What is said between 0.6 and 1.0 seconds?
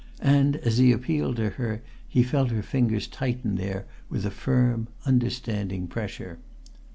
he